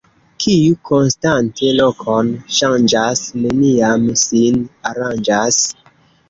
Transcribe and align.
Kiu 0.43 0.77
konstante 0.89 1.69
lokon 1.79 2.31
ŝanĝas, 2.61 3.21
neniam 3.45 4.09
sin 4.23 4.59
aranĝas. 4.95 5.63